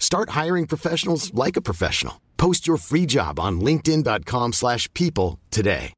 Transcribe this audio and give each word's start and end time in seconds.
Start 0.00 0.30
hiring 0.30 0.66
professionals 0.66 1.32
like 1.32 1.56
a 1.56 1.62
professional. 1.62 2.20
Post 2.36 2.66
your 2.66 2.78
free 2.78 3.06
job 3.06 3.38
on 3.38 3.60
linkedin.com/people 3.60 4.52
slash 4.52 4.92
people 4.94 5.38
today. 5.52 5.92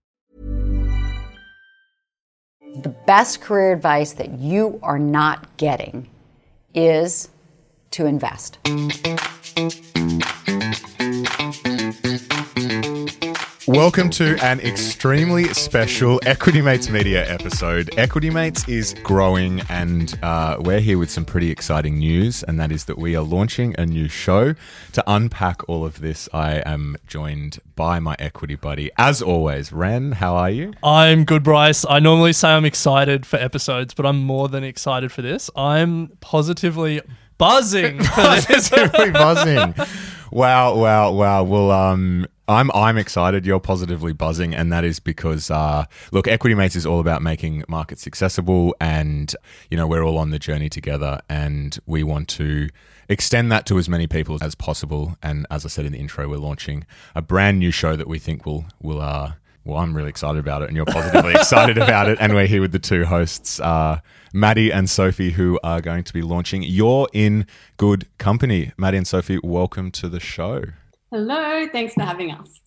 The 2.82 2.94
best 3.06 3.42
career 3.42 3.72
advice 3.72 4.14
that 4.14 4.38
you 4.38 4.80
are 4.82 4.98
not 4.98 5.56
getting 5.58 6.08
is 6.74 7.28
to 7.90 8.06
invest. 8.06 8.58
Welcome 13.72 14.10
to 14.10 14.36
an 14.44 14.60
extremely 14.60 15.44
special 15.54 16.20
Equity 16.26 16.60
Mates 16.60 16.90
Media 16.90 17.26
episode. 17.26 17.88
Equity 17.96 18.28
Mates 18.28 18.68
is 18.68 18.92
growing, 19.02 19.62
and 19.70 20.14
uh, 20.22 20.58
we're 20.60 20.80
here 20.80 20.98
with 20.98 21.10
some 21.10 21.24
pretty 21.24 21.50
exciting 21.50 21.96
news, 21.96 22.42
and 22.42 22.60
that 22.60 22.70
is 22.70 22.84
that 22.84 22.98
we 22.98 23.16
are 23.16 23.22
launching 23.22 23.74
a 23.78 23.86
new 23.86 24.08
show. 24.08 24.54
To 24.92 25.02
unpack 25.06 25.66
all 25.70 25.86
of 25.86 26.00
this, 26.02 26.28
I 26.34 26.56
am 26.66 26.98
joined 27.06 27.60
by 27.74 27.98
my 27.98 28.14
equity 28.18 28.56
buddy, 28.56 28.90
as 28.98 29.22
always. 29.22 29.72
Ren, 29.72 30.12
how 30.12 30.36
are 30.36 30.50
you? 30.50 30.74
I'm 30.84 31.24
good, 31.24 31.42
Bryce. 31.42 31.86
I 31.88 31.98
normally 31.98 32.34
say 32.34 32.50
I'm 32.50 32.66
excited 32.66 33.24
for 33.24 33.38
episodes, 33.38 33.94
but 33.94 34.04
I'm 34.04 34.22
more 34.22 34.48
than 34.50 34.64
excited 34.64 35.12
for 35.12 35.22
this. 35.22 35.48
I'm 35.56 36.08
positively 36.20 37.00
buzzing. 37.38 37.98
Positively 38.04 39.12
buzzing. 39.12 39.74
Wow, 40.32 40.76
wow, 40.76 41.12
wow. 41.12 41.42
Well, 41.42 41.70
um, 41.70 42.26
I'm 42.52 42.70
I'm 42.72 42.98
excited. 42.98 43.46
You're 43.46 43.60
positively 43.60 44.12
buzzing, 44.12 44.54
and 44.54 44.72
that 44.72 44.84
is 44.84 45.00
because 45.00 45.50
uh, 45.50 45.86
look, 46.12 46.28
Equity 46.28 46.54
Mates 46.54 46.76
is 46.76 46.86
all 46.86 47.00
about 47.00 47.22
making 47.22 47.64
markets 47.68 48.06
accessible, 48.06 48.74
and 48.80 49.34
you 49.70 49.76
know 49.76 49.86
we're 49.86 50.04
all 50.04 50.18
on 50.18 50.30
the 50.30 50.38
journey 50.38 50.68
together, 50.68 51.20
and 51.28 51.78
we 51.86 52.02
want 52.02 52.28
to 52.30 52.68
extend 53.08 53.50
that 53.52 53.66
to 53.66 53.78
as 53.78 53.88
many 53.88 54.06
people 54.06 54.38
as 54.40 54.54
possible. 54.54 55.16
And 55.22 55.46
as 55.50 55.64
I 55.64 55.68
said 55.68 55.86
in 55.86 55.92
the 55.92 55.98
intro, 55.98 56.28
we're 56.28 56.36
launching 56.36 56.86
a 57.14 57.22
brand 57.22 57.58
new 57.58 57.70
show 57.70 57.96
that 57.96 58.08
we 58.08 58.18
think 58.18 58.46
will 58.46 58.66
will 58.80 59.00
uh, 59.00 59.32
well, 59.64 59.78
I'm 59.78 59.96
really 59.96 60.08
excited 60.08 60.38
about 60.38 60.62
it, 60.62 60.68
and 60.68 60.76
you're 60.76 60.86
positively 60.86 61.34
excited 61.36 61.78
about 61.78 62.08
it. 62.08 62.18
And 62.20 62.34
we're 62.34 62.46
here 62.46 62.60
with 62.60 62.72
the 62.72 62.78
two 62.78 63.04
hosts, 63.04 63.60
uh, 63.60 64.00
Maddie 64.32 64.72
and 64.72 64.90
Sophie, 64.90 65.30
who 65.30 65.60
are 65.62 65.80
going 65.80 66.04
to 66.04 66.12
be 66.12 66.22
launching. 66.22 66.62
You're 66.62 67.08
in 67.12 67.46
good 67.76 68.08
company, 68.18 68.72
Maddie 68.76 68.98
and 68.98 69.06
Sophie. 69.06 69.38
Welcome 69.42 69.90
to 69.92 70.08
the 70.08 70.20
show. 70.20 70.64
Hello, 71.12 71.66
thanks 71.70 71.92
for 71.92 72.02
having 72.04 72.32
us. 72.32 72.58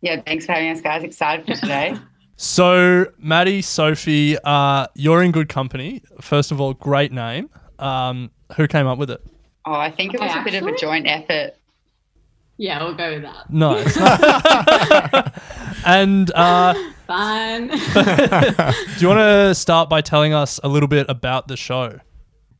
Yeah, 0.00 0.20
thanks 0.26 0.46
for 0.46 0.52
having 0.52 0.70
us, 0.70 0.80
guys. 0.80 1.04
Excited 1.04 1.46
for 1.46 1.54
today. 1.54 1.96
So, 2.40 3.06
Maddie, 3.18 3.62
Sophie, 3.62 4.36
uh, 4.44 4.86
you're 4.94 5.24
in 5.24 5.32
good 5.32 5.48
company. 5.48 6.02
First 6.20 6.52
of 6.52 6.60
all, 6.60 6.72
great 6.72 7.10
name. 7.10 7.50
Um, 7.80 8.30
who 8.54 8.68
came 8.68 8.86
up 8.86 8.96
with 8.96 9.10
it? 9.10 9.20
oh, 9.66 9.72
I 9.72 9.90
think 9.90 10.14
it 10.14 10.20
was 10.20 10.30
a 10.36 10.44
bit 10.44 10.54
of 10.54 10.64
a 10.68 10.76
joint 10.76 11.08
effort. 11.08 11.56
Yeah, 12.56 12.84
we'll 12.84 12.94
go 12.94 13.14
with 13.14 13.22
that. 13.22 13.50
Nice. 13.50 13.96
and 15.84 16.30
uh, 16.30 16.74
Fine. 17.08 17.68
do 17.68 19.00
you 19.00 19.08
want 19.08 19.18
to 19.18 19.52
start 19.56 19.88
by 19.88 20.00
telling 20.00 20.32
us 20.32 20.60
a 20.62 20.68
little 20.68 20.88
bit 20.88 21.06
about 21.08 21.48
the 21.48 21.56
show? 21.56 21.98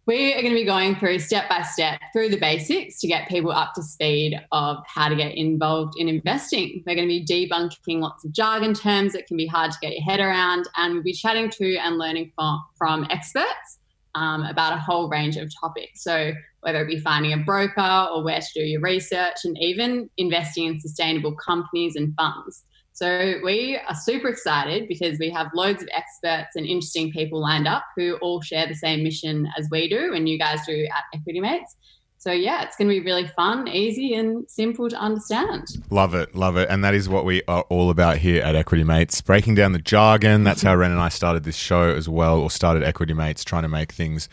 We 0.08 0.32
are 0.32 0.40
going 0.40 0.54
to 0.54 0.58
be 0.58 0.64
going 0.64 0.96
through 0.96 1.18
step 1.18 1.50
by 1.50 1.60
step 1.60 2.00
through 2.14 2.30
the 2.30 2.38
basics 2.38 2.98
to 2.98 3.06
get 3.06 3.28
people 3.28 3.52
up 3.52 3.74
to 3.74 3.82
speed 3.82 4.40
of 4.52 4.78
how 4.86 5.06
to 5.06 5.14
get 5.14 5.34
involved 5.34 5.92
in 5.98 6.08
investing. 6.08 6.82
We're 6.86 6.94
going 6.94 7.06
to 7.06 7.26
be 7.26 7.26
debunking 7.26 8.00
lots 8.00 8.24
of 8.24 8.32
jargon 8.32 8.72
terms 8.72 9.12
that 9.12 9.26
can 9.26 9.36
be 9.36 9.46
hard 9.46 9.70
to 9.70 9.78
get 9.82 9.92
your 9.92 10.02
head 10.02 10.18
around, 10.18 10.66
and 10.78 10.94
we'll 10.94 11.02
be 11.02 11.12
chatting 11.12 11.50
to 11.50 11.76
and 11.76 11.98
learning 11.98 12.32
from, 12.34 12.64
from 12.78 13.06
experts 13.10 13.80
um, 14.14 14.44
about 14.44 14.72
a 14.72 14.78
whole 14.78 15.10
range 15.10 15.36
of 15.36 15.52
topics. 15.60 16.02
So, 16.02 16.32
whether 16.60 16.82
it 16.82 16.88
be 16.88 16.98
finding 16.98 17.34
a 17.34 17.44
broker 17.44 18.08
or 18.10 18.24
where 18.24 18.40
to 18.40 18.48
do 18.54 18.62
your 18.62 18.80
research, 18.80 19.36
and 19.44 19.58
even 19.58 20.08
investing 20.16 20.64
in 20.64 20.80
sustainable 20.80 21.36
companies 21.36 21.96
and 21.96 22.14
funds. 22.16 22.64
So 22.98 23.34
we 23.44 23.78
are 23.86 23.94
super 23.94 24.26
excited 24.26 24.88
because 24.88 25.20
we 25.20 25.30
have 25.30 25.52
loads 25.54 25.80
of 25.84 25.88
experts 25.94 26.56
and 26.56 26.66
interesting 26.66 27.12
people 27.12 27.40
lined 27.40 27.68
up 27.68 27.84
who 27.94 28.16
all 28.16 28.42
share 28.42 28.66
the 28.66 28.74
same 28.74 29.04
mission 29.04 29.46
as 29.56 29.68
we 29.70 29.88
do 29.88 30.14
and 30.14 30.28
you 30.28 30.36
guys 30.36 30.58
do 30.66 30.84
at 30.92 31.04
Equity 31.14 31.38
Mates. 31.38 31.76
So 32.16 32.32
yeah, 32.32 32.64
it's 32.64 32.74
going 32.74 32.88
to 32.88 32.94
be 32.94 33.06
really 33.06 33.28
fun, 33.28 33.68
easy 33.68 34.14
and 34.14 34.50
simple 34.50 34.88
to 34.88 34.96
understand. 34.96 35.68
Love 35.90 36.16
it, 36.16 36.34
love 36.34 36.56
it. 36.56 36.68
And 36.70 36.82
that 36.82 36.92
is 36.92 37.08
what 37.08 37.24
we 37.24 37.40
are 37.46 37.62
all 37.68 37.90
about 37.90 38.16
here 38.16 38.42
at 38.42 38.56
Equity 38.56 38.82
Mates, 38.82 39.20
breaking 39.20 39.54
down 39.54 39.70
the 39.70 39.78
jargon. 39.78 40.42
That's 40.42 40.62
how 40.62 40.74
Ren 40.74 40.90
and 40.90 40.98
I 40.98 41.08
started 41.08 41.44
this 41.44 41.54
show 41.54 41.90
as 41.90 42.08
well, 42.08 42.40
or 42.40 42.50
started 42.50 42.82
Equity 42.82 43.14
Mates, 43.14 43.44
trying 43.44 43.62
to 43.62 43.68
make 43.68 43.92
things 43.92 44.28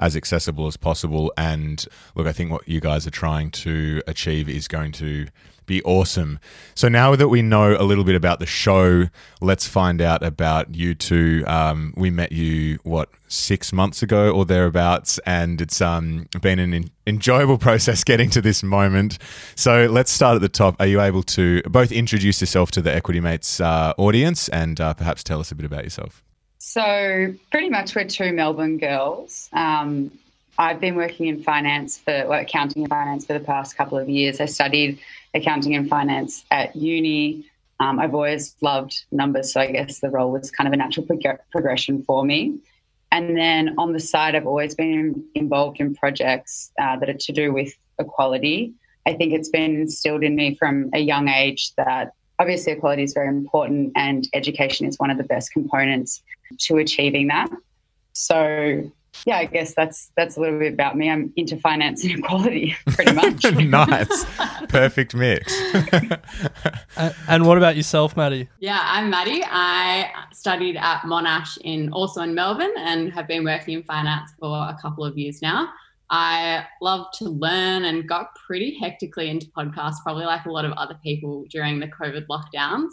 as 0.00 0.16
accessible 0.16 0.66
as 0.66 0.76
possible. 0.76 1.32
And 1.36 1.86
look, 2.16 2.26
I 2.26 2.32
think 2.32 2.50
what 2.50 2.68
you 2.68 2.80
guys 2.80 3.06
are 3.06 3.10
trying 3.12 3.52
to 3.52 4.02
achieve 4.08 4.48
is 4.48 4.66
going 4.66 4.90
to 4.92 5.28
be 5.68 5.82
awesome. 5.84 6.40
So 6.74 6.88
now 6.88 7.14
that 7.14 7.28
we 7.28 7.42
know 7.42 7.76
a 7.76 7.84
little 7.84 8.02
bit 8.02 8.16
about 8.16 8.40
the 8.40 8.46
show, 8.46 9.04
let's 9.40 9.68
find 9.68 10.02
out 10.02 10.24
about 10.24 10.74
you 10.74 10.96
two. 10.96 11.44
Um, 11.46 11.94
we 11.96 12.10
met 12.10 12.32
you 12.32 12.78
what 12.82 13.10
six 13.28 13.72
months 13.72 14.02
ago 14.02 14.32
or 14.32 14.44
thereabouts, 14.44 15.20
and 15.26 15.60
it's 15.60 15.80
um, 15.80 16.26
been 16.40 16.58
an 16.58 16.74
en- 16.74 16.90
enjoyable 17.06 17.58
process 17.68 18.02
getting 18.02 18.30
to 18.30 18.40
this 18.40 18.64
moment. 18.64 19.18
So 19.54 19.86
let's 19.86 20.10
start 20.10 20.34
at 20.34 20.40
the 20.40 20.48
top. 20.48 20.74
Are 20.80 20.86
you 20.86 21.00
able 21.00 21.22
to 21.24 21.62
both 21.62 21.92
introduce 21.92 22.40
yourself 22.40 22.72
to 22.72 22.82
the 22.82 22.92
Equity 22.92 23.20
Mates 23.20 23.60
uh, 23.60 23.92
audience 23.96 24.48
and 24.48 24.80
uh, 24.80 24.94
perhaps 24.94 25.22
tell 25.22 25.38
us 25.38 25.52
a 25.52 25.54
bit 25.54 25.66
about 25.66 25.84
yourself? 25.84 26.24
So, 26.58 27.34
pretty 27.52 27.68
much, 27.70 27.94
we're 27.94 28.04
two 28.04 28.32
Melbourne 28.32 28.78
girls. 28.78 29.48
Um, 29.52 30.10
I've 30.58 30.80
been 30.80 30.96
working 30.96 31.26
in 31.26 31.42
finance 31.42 31.98
for, 31.98 32.26
well, 32.26 32.40
accounting 32.40 32.82
and 32.82 32.90
finance 32.90 33.24
for 33.24 33.32
the 33.32 33.40
past 33.40 33.76
couple 33.76 33.96
of 33.96 34.08
years. 34.08 34.40
I 34.40 34.46
studied 34.46 34.98
accounting 35.32 35.76
and 35.76 35.88
finance 35.88 36.44
at 36.50 36.74
uni. 36.74 37.46
Um, 37.78 38.00
I've 38.00 38.12
always 38.12 38.56
loved 38.60 39.04
numbers, 39.12 39.52
so 39.52 39.60
I 39.60 39.70
guess 39.70 40.00
the 40.00 40.10
role 40.10 40.32
was 40.32 40.50
kind 40.50 40.66
of 40.66 40.72
a 40.72 40.76
natural 40.76 41.06
prog- 41.06 41.38
progression 41.52 42.02
for 42.02 42.24
me. 42.24 42.58
And 43.12 43.36
then 43.36 43.76
on 43.78 43.92
the 43.92 44.00
side, 44.00 44.34
I've 44.34 44.48
always 44.48 44.74
been 44.74 45.24
involved 45.34 45.80
in 45.80 45.94
projects 45.94 46.72
uh, 46.80 46.96
that 46.96 47.08
are 47.08 47.14
to 47.14 47.32
do 47.32 47.52
with 47.52 47.72
equality. 48.00 48.74
I 49.06 49.14
think 49.14 49.32
it's 49.32 49.48
been 49.48 49.76
instilled 49.76 50.24
in 50.24 50.34
me 50.34 50.56
from 50.56 50.90
a 50.92 50.98
young 50.98 51.28
age 51.28 51.72
that 51.76 52.12
obviously 52.40 52.72
equality 52.72 53.04
is 53.04 53.14
very 53.14 53.28
important 53.28 53.92
and 53.94 54.28
education 54.34 54.86
is 54.86 54.98
one 54.98 55.10
of 55.10 55.18
the 55.18 55.24
best 55.24 55.52
components 55.52 56.22
to 56.58 56.78
achieving 56.78 57.28
that. 57.28 57.48
So 58.12 58.90
yeah, 59.26 59.36
I 59.38 59.44
guess 59.46 59.74
that's 59.74 60.10
that's 60.16 60.36
a 60.36 60.40
little 60.40 60.58
bit 60.58 60.72
about 60.72 60.96
me. 60.96 61.10
I'm 61.10 61.32
into 61.36 61.56
finance 61.56 62.04
and 62.04 62.18
equality 62.18 62.76
pretty 62.86 63.12
much. 63.12 63.44
nice, 63.52 64.24
perfect 64.68 65.14
mix. 65.14 65.52
A- 66.96 67.14
And 67.28 67.46
what 67.46 67.58
about 67.58 67.76
yourself, 67.76 68.16
Maddie? 68.16 68.48
Yeah, 68.60 68.80
I'm 68.82 69.10
Maddie. 69.10 69.42
I 69.44 70.10
studied 70.32 70.76
at 70.76 71.00
Monash 71.02 71.58
in 71.62 71.92
also 71.92 72.22
in 72.22 72.34
Melbourne 72.34 72.72
and 72.78 73.12
have 73.12 73.26
been 73.28 73.44
working 73.44 73.74
in 73.78 73.82
finance 73.84 74.30
for 74.38 74.48
a 74.68 74.76
couple 74.80 75.04
of 75.04 75.16
years 75.18 75.42
now. 75.42 75.68
I 76.10 76.64
love 76.80 77.06
to 77.18 77.24
learn 77.26 77.84
and 77.84 78.08
got 78.08 78.34
pretty 78.46 78.78
hectically 78.80 79.28
into 79.28 79.46
podcasts, 79.48 79.96
probably 80.02 80.24
like 80.24 80.46
a 80.46 80.50
lot 80.50 80.64
of 80.64 80.72
other 80.72 80.98
people 81.04 81.44
during 81.50 81.80
the 81.80 81.86
COVID 81.88 82.26
lockdowns. 82.28 82.88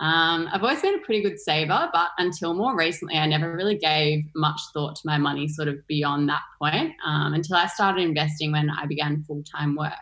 Um, 0.00 0.48
I've 0.52 0.62
always 0.62 0.80
been 0.80 0.94
a 0.94 0.98
pretty 0.98 1.22
good 1.22 1.40
saver, 1.40 1.88
but 1.92 2.10
until 2.18 2.54
more 2.54 2.76
recently, 2.76 3.16
I 3.16 3.26
never 3.26 3.52
really 3.52 3.76
gave 3.76 4.24
much 4.36 4.60
thought 4.72 4.94
to 4.96 5.02
my 5.04 5.18
money 5.18 5.48
sort 5.48 5.66
of 5.66 5.84
beyond 5.88 6.28
that 6.28 6.42
point 6.60 6.92
um, 7.04 7.34
until 7.34 7.56
I 7.56 7.66
started 7.66 8.02
investing 8.02 8.52
when 8.52 8.70
I 8.70 8.86
began 8.86 9.24
full 9.24 9.42
time 9.42 9.74
work. 9.74 9.92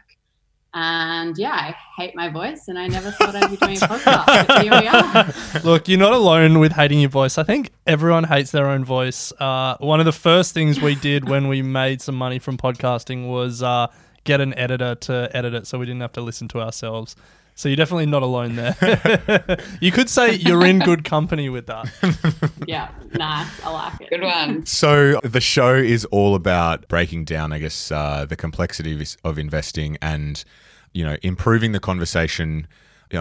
And 0.78 1.38
yeah, 1.38 1.52
I 1.52 1.75
hate 1.96 2.14
my 2.14 2.28
voice 2.28 2.69
and 2.69 2.78
I 2.78 2.87
never 2.87 3.10
thought 3.10 3.34
I'd 3.34 3.50
be 3.50 3.56
doing 3.56 3.78
a 3.78 3.81
podcast, 3.87 4.62
here 4.62 4.78
we 4.78 4.87
are. 4.87 5.62
Look, 5.64 5.88
you're 5.88 5.98
not 5.98 6.12
alone 6.12 6.58
with 6.58 6.72
hating 6.72 7.00
your 7.00 7.08
voice. 7.08 7.38
I 7.38 7.44
think 7.44 7.70
everyone 7.87 8.25
hates 8.25 8.50
their 8.50 8.66
own 8.66 8.84
voice. 8.84 9.32
Uh, 9.40 9.78
one 9.78 10.00
of 10.00 10.04
the 10.04 10.12
first 10.12 10.52
things 10.52 10.78
we 10.78 10.94
did 10.94 11.26
when 11.26 11.48
we 11.48 11.62
made 11.62 12.02
some 12.02 12.14
money 12.14 12.38
from 12.38 12.58
podcasting 12.58 13.26
was 13.26 13.62
uh, 13.62 13.87
get 14.25 14.43
an 14.43 14.52
editor 14.58 14.94
to 14.96 15.31
edit 15.32 15.54
it 15.54 15.66
so 15.66 15.78
we 15.78 15.87
didn't 15.87 16.02
have 16.02 16.12
to 16.12 16.20
listen 16.20 16.46
to 16.48 16.60
ourselves. 16.60 17.16
So 17.56 17.70
you're 17.70 17.76
definitely 17.76 18.06
not 18.06 18.23
alone 18.23 18.56
there. 18.56 18.76
you 19.81 19.91
could 19.91 20.11
say 20.11 20.35
you're 20.35 20.64
in 20.64 20.79
good 20.79 21.05
company 21.05 21.49
with 21.49 21.67
that. 21.67 21.91
Yeah, 22.67 22.91
nice. 23.12 23.64
I 23.64 23.70
like 23.70 24.00
it. 24.00 24.11
Good 24.11 24.23
one. 24.23 24.67
So 24.67 25.20
the 25.23 25.41
show 25.41 25.75
is 25.75 26.05
all 26.06 26.35
about 26.35 26.88
breaking 26.88 27.25
down, 27.25 27.53
I 27.53 27.61
guess, 27.61 27.93
uh, 27.93 28.26
the 28.29 28.35
complexity 28.35 28.93
of, 28.93 29.17
of 29.25 29.38
investing 29.38 29.97
and 30.03 30.44
you 30.93 31.05
know 31.05 31.17
improving 31.23 31.73
the 31.73 31.79
conversation 31.79 32.67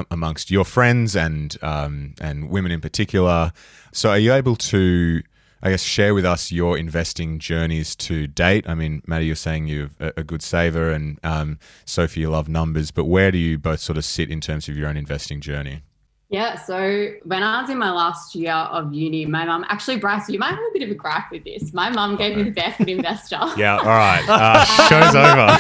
amongst 0.10 0.50
your 0.50 0.66
friends 0.66 1.16
and 1.16 1.56
um, 1.62 2.16
and 2.20 2.50
women 2.50 2.72
in 2.72 2.82
particular. 2.82 3.52
So 3.92 4.10
are 4.10 4.20
you 4.20 4.34
able 4.34 4.56
to? 4.56 5.22
I 5.66 5.72
guess 5.72 5.82
share 5.82 6.14
with 6.14 6.26
us 6.26 6.52
your 6.52 6.78
investing 6.78 7.40
journeys 7.40 7.96
to 7.96 8.28
date. 8.28 8.70
I 8.70 8.76
mean, 8.76 9.02
Maddie, 9.08 9.26
you're 9.26 9.36
saying 9.36 9.66
you're 9.66 9.90
a, 10.00 10.24
good 10.24 10.44
saver, 10.44 10.92
and 10.92 11.20
um, 11.24 11.58
Sophie, 11.86 12.20
you 12.20 12.30
love 12.30 12.48
numbers. 12.48 12.92
But 12.92 13.06
where 13.06 13.32
do 13.32 13.40
you 13.40 13.58
both 13.58 13.80
sort 13.80 13.98
of 13.98 14.06
sit 14.06 14.30
in 14.30 14.42
terms 14.42 14.70
of 14.70 14.78
your 14.78 14.88
own 14.88 14.96
investing 14.96 15.42
journey? 15.42 15.82
Yeah, 16.30 16.62
so 16.62 17.10
when 17.24 17.42
I 17.42 17.62
was 17.62 17.72
in 17.72 17.80
my 17.80 17.90
last 17.92 18.36
year 18.36 18.54
of 18.54 18.94
uni, 18.94 19.26
my 19.26 19.46
mum 19.46 19.66
actually, 19.68 19.98
Bryce, 19.98 20.30
you 20.30 20.38
might 20.38 20.52
have 20.52 20.60
a 20.60 20.70
bit 20.72 20.84
of 20.84 20.92
a 20.92 20.94
gripe 20.94 21.32
with 21.32 21.44
this. 21.44 21.74
My 21.74 21.90
mum 21.90 22.16
gave 22.16 22.38
me 22.38 22.44
the 22.44 22.52
Barefoot 22.52 22.88
Investor. 22.88 23.40
Yeah, 23.58 23.78
all 23.78 23.86
right. 23.86 24.24
Uh, 24.28 24.64
show's 24.88 25.16
over. 25.26 25.58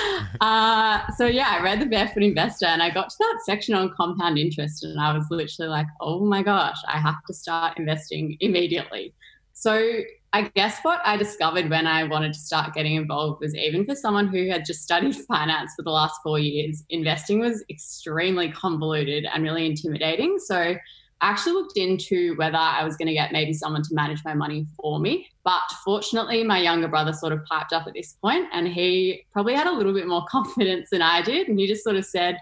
uh, 0.40 1.00
so 1.16 1.26
yeah, 1.26 1.56
I 1.58 1.62
read 1.62 1.80
the 1.80 1.86
Barefoot 1.86 2.22
Investor 2.22 2.66
and 2.66 2.82
I 2.82 2.90
got 2.90 3.10
to 3.10 3.16
that 3.18 3.40
section 3.44 3.74
on 3.74 3.92
compound 3.96 4.38
interest, 4.38 4.84
and 4.84 5.00
I 5.00 5.16
was 5.16 5.26
literally 5.30 5.70
like, 5.70 5.86
oh 6.00 6.24
my 6.24 6.42
gosh, 6.42 6.76
I 6.88 6.98
have 6.98 7.24
to 7.26 7.34
start 7.34 7.78
investing 7.78 8.36
immediately. 8.40 9.14
So 9.52 10.00
I 10.32 10.42
guess 10.56 10.80
what 10.82 11.00
I 11.04 11.16
discovered 11.16 11.70
when 11.70 11.86
I 11.86 12.02
wanted 12.04 12.32
to 12.32 12.38
start 12.40 12.74
getting 12.74 12.96
involved 12.96 13.40
was 13.40 13.54
even 13.54 13.86
for 13.86 13.94
someone 13.94 14.26
who 14.26 14.48
had 14.48 14.64
just 14.64 14.82
studied 14.82 15.14
finance 15.28 15.72
for 15.76 15.82
the 15.82 15.90
last 15.90 16.20
four 16.24 16.40
years, 16.40 16.82
investing 16.90 17.38
was 17.38 17.64
extremely 17.70 18.50
convoluted 18.50 19.26
and 19.32 19.44
really 19.44 19.66
intimidating. 19.66 20.38
So 20.38 20.74
Actually 21.24 21.54
looked 21.54 21.78
into 21.78 22.34
whether 22.36 22.58
I 22.58 22.84
was 22.84 22.96
going 22.96 23.08
to 23.08 23.14
get 23.14 23.32
maybe 23.32 23.54
someone 23.54 23.82
to 23.82 23.94
manage 23.94 24.22
my 24.24 24.34
money 24.34 24.66
for 24.76 25.00
me. 25.00 25.26
But 25.42 25.62
fortunately, 25.82 26.44
my 26.44 26.58
younger 26.58 26.86
brother 26.86 27.14
sort 27.14 27.32
of 27.32 27.42
piped 27.46 27.72
up 27.72 27.86
at 27.86 27.94
this 27.94 28.12
point 28.20 28.46
and 28.52 28.68
he 28.68 29.24
probably 29.32 29.54
had 29.54 29.66
a 29.66 29.72
little 29.72 29.94
bit 29.94 30.06
more 30.06 30.24
confidence 30.30 30.90
than 30.90 31.00
I 31.00 31.22
did. 31.22 31.48
And 31.48 31.58
he 31.58 31.66
just 31.66 31.82
sort 31.82 31.96
of 31.96 32.04
said, 32.04 32.36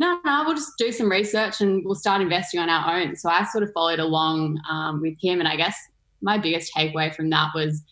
no, 0.00 0.18
no, 0.24 0.42
we'll 0.44 0.56
just 0.56 0.76
do 0.76 0.90
some 0.90 1.08
research 1.08 1.60
and 1.60 1.84
we'll 1.84 1.94
start 1.94 2.20
investing 2.20 2.58
on 2.58 2.68
our 2.68 2.96
own. 2.96 3.14
So 3.14 3.28
I 3.28 3.44
sort 3.44 3.62
of 3.62 3.72
followed 3.72 4.00
along 4.00 4.60
um, 4.68 5.00
with 5.00 5.14
him. 5.22 5.38
And 5.38 5.48
I 5.48 5.54
guess 5.54 5.76
my 6.20 6.36
biggest 6.36 6.74
takeaway 6.74 7.14
from 7.14 7.30
that 7.30 7.50
was 7.54 7.82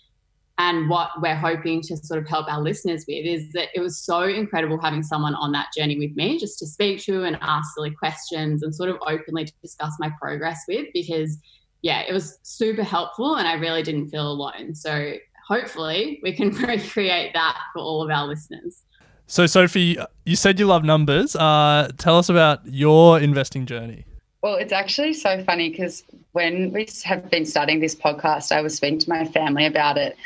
and 0.63 0.89
what 0.89 1.11
we're 1.21 1.35
hoping 1.35 1.83
to 1.83 1.97
sort 1.97 2.21
of 2.21 2.29
help 2.29 2.47
our 2.49 2.61
listeners 2.61 3.05
with 3.09 3.27
is 3.27 3.51
that 3.53 3.69
it 3.75 3.81
was 3.81 3.99
so 3.99 4.23
incredible 4.23 4.79
having 4.81 5.03
someone 5.03 5.35
on 5.35 5.51
that 5.51 5.67
journey 5.77 5.99
with 5.99 6.15
me 6.15 6.39
just 6.39 6.57
to 6.61 6.67
speak 6.67 7.03
to 7.03 7.25
and 7.25 7.37
ask 7.41 7.75
silly 7.75 7.91
questions 7.91 8.63
and 8.63 8.73
sort 8.73 8.89
of 8.89 8.97
openly 9.05 9.45
to 9.45 9.53
discuss 9.61 9.93
my 9.99 10.09
progress 10.21 10.63
with 10.69 10.87
because 10.95 11.39
yeah 11.83 12.03
it 12.03 12.13
was 12.13 12.39
super 12.43 12.85
helpful 12.85 13.37
and 13.37 13.49
i 13.49 13.55
really 13.55 13.83
didn't 13.83 14.09
feel 14.09 14.31
alone. 14.31 14.73
So 14.75 15.15
hopefully 15.49 16.21
we 16.23 16.33
can 16.33 16.51
recreate 16.73 17.33
that 17.35 17.59
for 17.73 17.81
all 17.81 18.03
of 18.03 18.11
our 18.11 18.29
listeners. 18.29 18.83
So 19.27 19.47
sophie 19.47 19.99
you 20.25 20.37
said 20.37 20.61
you 20.61 20.67
love 20.67 20.85
numbers. 20.85 21.35
Uh, 21.35 21.91
tell 21.99 22.19
us 22.19 22.29
about 22.29 22.61
your 22.65 23.19
investing 23.19 23.67
journey. 23.67 24.05
Well, 24.45 24.57
it's 24.57 24.73
actually 24.73 25.15
so 25.15 25.43
funny 25.45 25.71
because 25.71 26.05
when 26.33 26.73
we 26.73 26.87
have 27.05 27.31
been 27.31 27.47
starting 27.47 27.81
this 27.81 27.95
podcast, 27.95 28.53
I 28.53 28.61
was 28.61 28.75
speaking 28.75 28.99
to 29.01 29.09
my 29.09 29.25
family 29.25 29.67
about 29.67 29.99
it. 29.99 30.17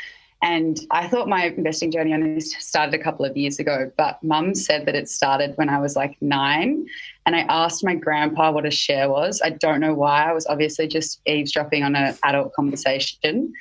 And 0.43 0.79
I 0.91 1.07
thought 1.07 1.27
my 1.27 1.45
investing 1.45 1.91
journey 1.91 2.13
on 2.13 2.35
this 2.35 2.53
started 2.59 2.93
a 2.93 3.03
couple 3.03 3.25
of 3.25 3.35
years 3.35 3.57
ago, 3.57 3.91
but 3.97 4.23
mum 4.23 4.53
said 4.53 4.85
that 4.85 4.95
it 4.95 5.09
started 5.09 5.57
when 5.57 5.67
I 5.67 5.79
was 5.79 5.95
like 5.95 6.15
nine. 6.21 6.85
And 7.25 7.35
I 7.35 7.39
asked 7.49 7.83
my 7.83 7.95
grandpa 7.95 8.51
what 8.51 8.65
a 8.65 8.71
share 8.71 9.09
was. 9.09 9.41
I 9.43 9.49
don't 9.49 9.79
know 9.79 9.95
why. 9.95 10.29
I 10.29 10.33
was 10.33 10.45
obviously 10.45 10.87
just 10.87 11.21
eavesdropping 11.25 11.83
on 11.83 11.95
an 11.95 12.15
adult 12.23 12.53
conversation. 12.53 13.51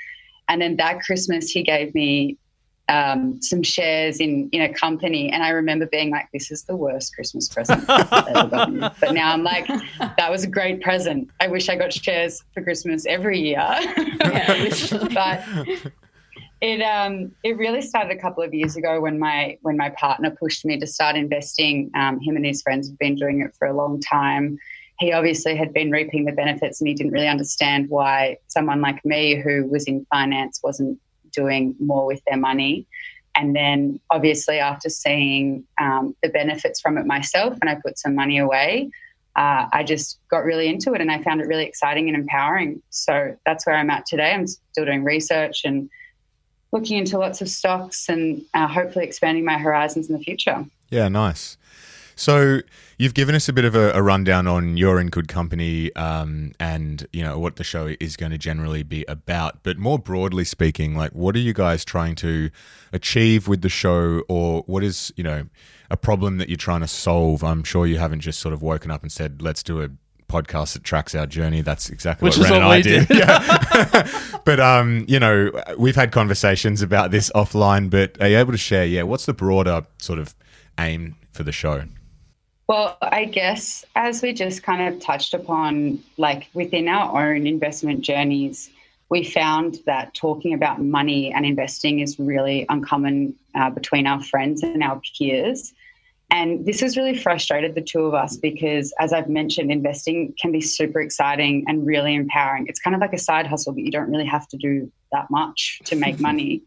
And 0.49 0.61
then 0.61 0.77
that 0.77 1.01
Christmas, 1.01 1.51
he 1.51 1.63
gave 1.63 1.95
me 1.95 2.37
um, 2.89 3.41
some 3.43 3.63
shares 3.63 4.21
in 4.21 4.49
in 4.53 4.63
a 4.63 4.73
company, 4.73 5.33
and 5.33 5.43
I 5.43 5.49
remember 5.49 5.87
being 5.87 6.11
like, 6.11 6.29
"This 6.33 6.51
is 6.51 6.63
the 6.65 6.77
worst 6.77 7.15
Christmas 7.15 7.49
present 7.49 7.85
I've 7.89 8.29
ever 8.29 8.49
gotten." 8.49 8.79
But 9.01 9.13
now 9.13 9.33
I'm 9.33 9.43
like, 9.43 9.67
"That 9.99 10.31
was 10.31 10.45
a 10.45 10.47
great 10.47 10.81
present. 10.83 11.29
I 11.41 11.49
wish 11.49 11.69
I 11.69 11.75
got 11.75 11.93
shares 11.93 12.45
for 12.55 12.63
Christmas 12.63 13.05
every 13.07 13.41
year." 13.41 13.59
but 15.15 15.43
it 16.67 16.83
um 16.83 17.31
it 17.45 17.57
really 17.57 17.81
started 17.81 18.17
a 18.17 18.21
couple 18.21 18.43
of 18.43 18.53
years 18.53 18.75
ago 18.77 19.01
when 19.01 19.19
my 19.21 19.57
when 19.63 19.77
my 19.77 19.91
partner 19.91 20.31
pushed 20.31 20.65
me 20.65 20.79
to 20.81 20.87
start 20.87 21.15
investing. 21.15 21.91
Um, 21.95 22.21
him 22.21 22.35
and 22.35 22.45
his 22.45 22.61
friends 22.61 22.89
have 22.89 22.99
been 22.99 23.15
doing 23.15 23.41
it 23.41 23.55
for 23.57 23.69
a 23.69 23.73
long 23.73 24.01
time. 24.01 24.59
He 24.99 25.13
obviously 25.13 25.55
had 25.55 25.73
been 25.73 25.93
reaping 25.93 26.25
the 26.25 26.33
benefits, 26.33 26.81
and 26.81 26.89
he 26.89 26.95
didn't 26.95 27.13
really 27.13 27.29
understand 27.29 27.89
why 27.89 28.39
someone 28.49 28.81
like 28.81 29.05
me, 29.05 29.37
who 29.41 29.67
was 29.67 29.85
in 29.85 30.07
finance, 30.07 30.61
wasn't 30.65 30.99
doing 31.33 31.77
more 31.79 32.07
with 32.07 32.23
their 32.27 32.39
money. 32.39 32.87
And 33.37 33.55
then, 33.55 34.01
obviously, 34.11 34.59
after 34.59 34.89
seeing 34.89 35.65
um, 35.79 36.17
the 36.23 36.31
benefits 36.31 36.81
from 36.81 36.97
it 36.99 37.05
myself, 37.07 37.59
and 37.61 37.69
I 37.69 37.75
put 37.75 37.99
some 37.99 38.15
money 38.15 38.39
away, 38.39 38.91
uh, 39.37 39.67
I 39.71 39.85
just 39.85 40.19
got 40.31 40.45
really 40.45 40.67
into 40.67 40.95
it 40.95 41.03
and 41.03 41.13
I 41.13 41.23
found 41.23 41.43
it 41.43 41.47
really 41.47 41.67
exciting 41.67 42.09
and 42.09 42.17
empowering. 42.17 42.83
So 42.89 43.37
that's 43.45 43.67
where 43.67 43.77
I'm 43.77 43.91
at 43.91 44.07
today. 44.07 44.33
I'm 44.33 44.47
still 44.47 44.87
doing 44.87 45.05
research 45.05 45.61
and 45.67 45.91
looking 46.73 46.99
into 46.99 47.19
lots 47.19 47.41
of 47.41 47.49
stocks 47.49 48.09
and 48.09 48.43
uh, 48.55 48.67
hopefully 48.67 49.05
expanding 49.05 49.45
my 49.45 49.59
horizons 49.59 50.09
in 50.09 50.17
the 50.17 50.23
future. 50.23 50.65
Yeah, 50.91 51.09
nice. 51.09 51.57
So 52.19 52.61
you've 52.97 53.13
given 53.13 53.35
us 53.35 53.47
a 53.47 53.53
bit 53.53 53.67
of 53.67 53.75
a, 53.75 53.93
a 53.93 54.03
rundown 54.03 54.47
on 54.47 54.79
you're 54.79 54.99
in 54.99 55.09
good 55.09 55.29
company 55.29 55.95
um, 55.97 56.53
and 56.59 57.07
you 57.13 57.23
know 57.23 57.39
what 57.39 57.57
the 57.57 57.65
show 57.65 57.95
is 58.01 58.17
going 58.17 58.33
to 58.33 58.39
generally 58.39 58.83
be 58.83 59.05
about. 59.07 59.63
But 59.63 59.77
more 59.77 59.99
broadly 59.99 60.45
speaking, 60.45 60.97
like 60.97 61.13
what 61.13 61.37
are 61.37 61.41
you 61.41 61.53
guys 61.53 61.85
trying 61.85 62.15
to 62.17 62.51
achieve 62.93 63.49
with 63.49 63.61
the 63.61 63.69
show, 63.69 64.23
or 64.29 64.63
what 64.63 64.83
is 64.83 65.13
you 65.17 65.25
know 65.25 65.47
a 65.91 65.97
problem 65.97 66.39
that 66.39 66.49
you're 66.49 66.57
trying 66.57 66.81
to 66.81 66.89
solve? 66.89 67.45
I'm 67.45 67.63
sure 67.63 67.87
you 67.87 67.99
haven't 67.99 68.21
just 68.21 68.41
sort 68.41 68.55
of 68.55 68.63
woken 68.63 68.91
up 68.91 69.03
and 69.03 69.13
said, 69.13 69.43
"Let's 69.43 69.63
do 69.63 69.83
a 69.83 69.91
podcast 70.29 70.75
that 70.75 70.85
tracks 70.85 71.15
our 71.15 71.27
journey. 71.27 71.61
That's 71.61 71.91
exactly 71.91 72.27
Which 72.27 72.37
what 72.37 72.47
is 72.47 72.51
Ren 72.51 72.65
what 72.65 72.73
and 72.73 72.73
I 72.73 72.83
did. 72.83 73.09
did. 73.09 73.19
Yeah. 73.19 74.39
but 74.45 74.61
um, 74.61 75.05
you 75.09 75.21
know, 75.21 75.51
we've 75.79 75.97
had 75.97 76.13
conversations 76.13 76.83
about 76.83 77.11
this 77.11 77.31
offline. 77.35 77.91
But 77.91 78.21
are 78.21 78.29
you 78.29 78.39
able 78.39 78.53
to 78.53 78.59
share? 78.59 78.85
Yeah, 78.85 79.03
what's 79.03 79.27
the 79.27 79.35
broader 79.35 79.87
sort 79.99 80.19
of 80.19 80.35
aim 80.79 81.17
for 81.33 81.43
the 81.43 81.53
show? 81.53 81.85
Well, 82.69 82.99
I 83.01 83.27
guess 83.27 83.85
as 83.95 84.23
we 84.23 84.33
just 84.33 84.65
kind 84.65 84.93
of 84.93 85.01
touched 85.01 85.35
upon, 85.35 86.03
like 86.17 86.49
within 86.53 86.89
our 86.89 87.31
own 87.31 87.47
investment 87.47 88.01
journeys, 88.01 88.71
we 89.09 89.23
found 89.23 89.79
that 89.87 90.15
talking 90.15 90.53
about 90.53 90.83
money 90.83 91.33
and 91.33 91.47
investing 91.47 92.01
is 92.01 92.19
really 92.19 92.67
uncommon 92.69 93.35
uh, 93.55 93.71
between 93.71 94.07
our 94.07 94.21
friends 94.21 94.65
and 94.65 94.83
our 94.83 95.01
peers. 95.17 95.73
And 96.31 96.67
this 96.67 96.81
has 96.81 96.97
really 96.97 97.17
frustrated 97.17 97.75
the 97.75 97.81
two 97.81 98.01
of 98.01 98.15
us 98.15 98.37
because, 98.37 98.93
as 98.99 99.13
I've 99.13 99.29
mentioned, 99.29 99.71
investing 99.71 100.35
can 100.41 100.51
be 100.51 100.61
super 100.61 101.01
exciting 101.01 101.65
and 101.69 101.87
really 101.87 102.15
empowering. 102.15 102.67
It's 102.69 102.81
kind 102.81 102.95
of 102.97 103.01
like 103.01 103.13
a 103.13 103.19
side 103.19 103.47
hustle, 103.47 103.73
but 103.73 103.85
you 103.85 103.93
don't 103.93 104.11
really 104.11 104.27
have 104.27 104.49
to 104.49 104.57
do 104.57 104.91
that 105.13 105.31
much 105.31 105.81
to 105.85 105.97
make 105.97 106.19
money. 106.31 106.63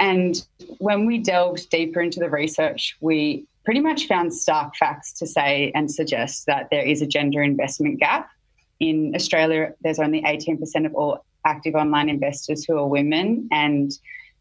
And 0.00 0.44
when 0.78 1.06
we 1.06 1.18
delved 1.18 1.70
deeper 1.70 2.00
into 2.00 2.20
the 2.20 2.30
research, 2.30 2.96
we 3.00 3.46
pretty 3.64 3.80
much 3.80 4.06
found 4.06 4.32
stark 4.32 4.74
facts 4.76 5.12
to 5.12 5.26
say 5.26 5.70
and 5.74 5.90
suggest 5.90 6.46
that 6.46 6.68
there 6.70 6.82
is 6.82 7.02
a 7.02 7.06
gender 7.06 7.42
investment 7.42 8.00
gap. 8.00 8.30
In 8.80 9.12
Australia, 9.14 9.74
there's 9.82 9.98
only 9.98 10.22
18% 10.22 10.86
of 10.86 10.94
all 10.94 11.24
active 11.44 11.74
online 11.74 12.08
investors 12.08 12.64
who 12.64 12.78
are 12.78 12.86
women. 12.86 13.48
And 13.52 13.92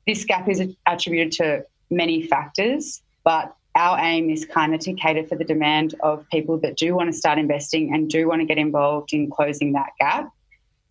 this 0.05 0.23
gap 0.23 0.47
is 0.47 0.61
attributed 0.85 1.33
to 1.33 1.65
many 1.89 2.23
factors, 2.23 3.01
but 3.23 3.56
our 3.77 3.99
aim 3.99 4.29
is 4.29 4.43
kind 4.43 4.73
of 4.73 4.81
to 4.81 4.93
cater 4.93 5.23
for 5.25 5.35
the 5.35 5.45
demand 5.45 5.95
of 6.01 6.27
people 6.29 6.57
that 6.57 6.75
do 6.75 6.95
want 6.95 7.11
to 7.11 7.17
start 7.17 7.37
investing 7.37 7.93
and 7.93 8.09
do 8.09 8.27
want 8.27 8.41
to 8.41 8.45
get 8.45 8.57
involved 8.57 9.13
in 9.13 9.29
closing 9.29 9.73
that 9.73 9.91
gap. 9.99 10.31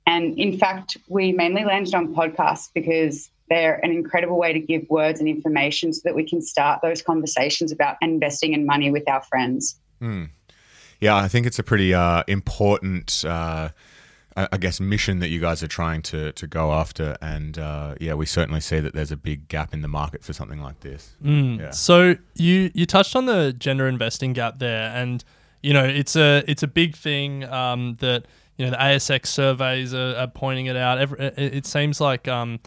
And 0.06 0.38
in 0.38 0.56
fact, 0.56 0.96
we 1.08 1.32
mainly 1.32 1.64
landed 1.64 1.94
on 1.94 2.14
podcasts 2.14 2.68
because 2.72 3.28
they're 3.50 3.84
an 3.84 3.90
incredible 3.90 4.38
way 4.38 4.52
to 4.52 4.60
give 4.60 4.88
words 4.88 5.18
and 5.18 5.28
information 5.28 5.92
so 5.92 6.00
that 6.04 6.14
we 6.14 6.24
can 6.24 6.40
start 6.40 6.80
those 6.80 7.02
conversations 7.02 7.72
about 7.72 7.96
investing 8.00 8.54
in 8.54 8.64
money 8.64 8.90
with 8.90 9.08
our 9.08 9.22
friends. 9.22 9.80
Hmm. 10.00 10.24
Yeah, 11.00 11.16
I 11.16 11.28
think 11.28 11.46
it's 11.46 11.58
a 11.58 11.62
pretty 11.62 11.92
uh, 11.92 12.22
important, 12.28 13.24
uh, 13.26 13.70
I 14.36 14.58
guess, 14.58 14.80
mission 14.80 15.20
that 15.20 15.28
you 15.28 15.40
guys 15.40 15.62
are 15.62 15.68
trying 15.68 16.02
to 16.02 16.32
to 16.32 16.46
go 16.46 16.72
after. 16.72 17.16
And 17.22 17.58
uh, 17.58 17.94
yeah, 18.00 18.14
we 18.14 18.26
certainly 18.26 18.60
see 18.60 18.80
that 18.80 18.94
there's 18.94 19.12
a 19.12 19.16
big 19.16 19.48
gap 19.48 19.72
in 19.72 19.80
the 19.80 19.88
market 19.88 20.22
for 20.22 20.32
something 20.32 20.60
like 20.60 20.80
this. 20.80 21.16
Mm. 21.24 21.58
Yeah. 21.58 21.70
So 21.70 22.16
you 22.34 22.70
you 22.74 22.86
touched 22.86 23.16
on 23.16 23.26
the 23.26 23.52
gender 23.52 23.88
investing 23.88 24.32
gap 24.32 24.58
there, 24.58 24.90
and 24.94 25.24
you 25.62 25.72
know 25.72 25.84
it's 25.84 26.16
a 26.16 26.44
it's 26.46 26.62
a 26.62 26.68
big 26.68 26.94
thing 26.94 27.44
um, 27.44 27.96
that 28.00 28.26
you 28.58 28.66
know 28.66 28.72
the 28.72 28.76
ASX 28.76 29.26
surveys 29.26 29.94
are, 29.94 30.14
are 30.16 30.28
pointing 30.28 30.66
it 30.66 30.76
out. 30.76 30.98
Every, 30.98 31.18
it, 31.18 31.54
it 31.54 31.66
seems 31.66 32.00
like 32.00 32.28
um, 32.28 32.60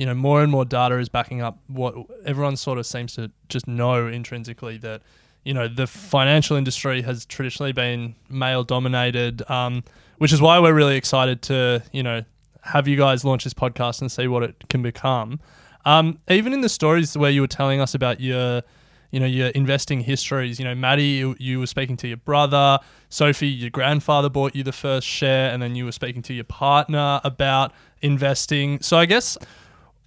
you 0.00 0.06
know, 0.06 0.14
more 0.14 0.42
and 0.42 0.50
more 0.50 0.64
data 0.64 0.96
is 0.96 1.10
backing 1.10 1.42
up 1.42 1.58
what 1.66 1.94
everyone 2.24 2.56
sort 2.56 2.78
of 2.78 2.86
seems 2.86 3.14
to 3.16 3.30
just 3.50 3.68
know 3.68 4.06
intrinsically 4.06 4.78
that, 4.78 5.02
you 5.44 5.54
know, 5.54 5.68
the 5.68 5.86
financial 5.86 6.56
industry 6.56 7.02
has 7.02 7.24
traditionally 7.24 7.72
been 7.72 8.14
male 8.28 8.64
dominated, 8.64 9.48
um, 9.50 9.82
which 10.18 10.32
is 10.32 10.40
why 10.40 10.58
we're 10.58 10.74
really 10.74 10.96
excited 10.96 11.42
to, 11.42 11.82
you 11.92 12.02
know, 12.02 12.22
have 12.62 12.86
you 12.86 12.96
guys 12.96 13.24
launch 13.24 13.44
this 13.44 13.54
podcast 13.54 14.00
and 14.00 14.12
see 14.12 14.28
what 14.28 14.42
it 14.42 14.54
can 14.68 14.82
become. 14.82 15.40
Um, 15.86 16.18
even 16.28 16.52
in 16.52 16.60
the 16.60 16.68
stories 16.68 17.16
where 17.16 17.30
you 17.30 17.40
were 17.40 17.46
telling 17.46 17.80
us 17.80 17.94
about 17.94 18.20
your, 18.20 18.62
you 19.10 19.18
know, 19.18 19.26
your 19.26 19.48
investing 19.48 20.00
histories, 20.00 20.58
you 20.58 20.64
know, 20.64 20.74
Maddie, 20.74 21.04
you, 21.04 21.36
you 21.38 21.58
were 21.58 21.66
speaking 21.66 21.96
to 21.98 22.08
your 22.08 22.18
brother, 22.18 22.78
Sophie, 23.08 23.48
your 23.48 23.70
grandfather 23.70 24.28
bought 24.28 24.54
you 24.54 24.62
the 24.62 24.72
first 24.72 25.06
share, 25.06 25.50
and 25.50 25.62
then 25.62 25.74
you 25.74 25.86
were 25.86 25.92
speaking 25.92 26.20
to 26.22 26.34
your 26.34 26.44
partner 26.44 27.20
about 27.24 27.72
investing. 28.02 28.80
So 28.80 28.98
I 28.98 29.06
guess 29.06 29.38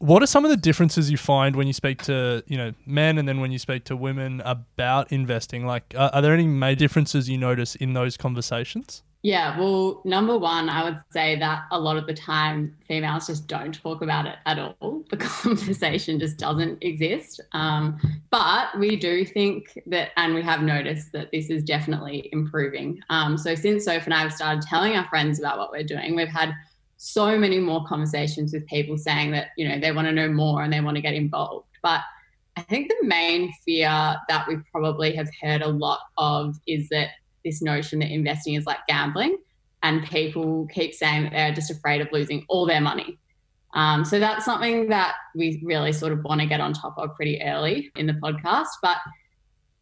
what 0.03 0.21
are 0.21 0.27
some 0.27 0.43
of 0.43 0.51
the 0.51 0.57
differences 0.57 1.09
you 1.09 1.15
find 1.15 1.55
when 1.55 1.65
you 1.65 1.71
speak 1.71 2.01
to 2.03 2.43
you 2.47 2.57
know 2.57 2.73
men 2.85 3.17
and 3.17 3.25
then 3.25 3.39
when 3.39 3.53
you 3.53 3.57
speak 3.57 3.85
to 3.85 3.95
women 3.95 4.41
about 4.43 5.09
investing? 5.13 5.65
Like, 5.65 5.93
are 5.97 6.21
there 6.21 6.33
any 6.33 6.45
major 6.45 6.79
differences 6.79 7.29
you 7.29 7.37
notice 7.37 7.75
in 7.75 7.93
those 7.93 8.17
conversations? 8.17 9.01
Yeah, 9.21 9.57
well, 9.57 10.01
number 10.03 10.37
one, 10.37 10.67
I 10.67 10.83
would 10.83 10.99
say 11.09 11.39
that 11.39 11.63
a 11.71 11.79
lot 11.79 11.95
of 11.95 12.07
the 12.07 12.13
time 12.13 12.75
females 12.85 13.27
just 13.27 13.47
don't 13.47 13.73
talk 13.73 14.01
about 14.01 14.25
it 14.25 14.35
at 14.45 14.59
all. 14.59 15.05
The 15.09 15.15
conversation 15.45 16.19
just 16.19 16.37
doesn't 16.37 16.83
exist. 16.83 17.39
Um, 17.53 17.97
but 18.31 18.77
we 18.77 18.97
do 18.97 19.23
think 19.23 19.81
that, 19.85 20.09
and 20.17 20.35
we 20.35 20.41
have 20.41 20.61
noticed 20.61 21.13
that 21.13 21.31
this 21.31 21.49
is 21.49 21.63
definitely 21.63 22.27
improving. 22.33 22.99
Um, 23.09 23.37
so 23.37 23.55
since 23.55 23.85
Soph 23.85 24.03
and 24.03 24.13
I 24.13 24.19
have 24.19 24.33
started 24.33 24.63
telling 24.63 24.97
our 24.97 25.07
friends 25.07 25.39
about 25.39 25.57
what 25.57 25.71
we're 25.71 25.83
doing, 25.83 26.17
we've 26.17 26.27
had 26.27 26.53
so 27.03 27.37
many 27.37 27.59
more 27.59 27.85
conversations 27.85 28.53
with 28.53 28.65
people 28.67 28.97
saying 28.97 29.31
that 29.31 29.47
you 29.57 29.67
know 29.67 29.77
they 29.77 29.91
want 29.91 30.07
to 30.07 30.13
know 30.13 30.29
more 30.29 30.63
and 30.63 30.71
they 30.71 30.79
want 30.79 30.95
to 30.95 31.01
get 31.01 31.13
involved. 31.13 31.67
But 31.81 32.01
i 32.55 32.61
think 32.61 32.87
the 32.87 33.07
main 33.07 33.51
fear 33.65 34.15
that 34.29 34.47
we 34.47 34.57
probably 34.71 35.15
have 35.15 35.27
heard 35.41 35.61
a 35.61 35.67
lot 35.67 36.01
of 36.17 36.55
is 36.67 36.87
that 36.89 37.09
this 37.43 37.61
notion 37.61 37.99
that 37.99 38.11
investing 38.11 38.53
is 38.53 38.65
like 38.65 38.77
gambling 38.87 39.37
and 39.81 40.03
people 40.03 40.67
keep 40.71 40.93
saying 40.93 41.23
that 41.23 41.31
they're 41.31 41.53
just 41.53 41.71
afraid 41.71 41.99
of 41.99 42.07
losing 42.13 42.45
all 42.47 42.65
their 42.65 42.79
money. 42.79 43.17
Um, 43.73 44.05
so 44.05 44.19
that's 44.19 44.45
something 44.45 44.87
that 44.89 45.15
we 45.35 45.61
really 45.65 45.91
sort 45.91 46.13
of 46.13 46.23
want 46.23 46.39
to 46.41 46.47
get 46.47 46.61
on 46.61 46.73
top 46.73 46.95
of 46.97 47.15
pretty 47.15 47.41
early 47.41 47.91
in 47.97 48.05
the 48.05 48.13
podcast. 48.13 48.67
But 48.81 48.97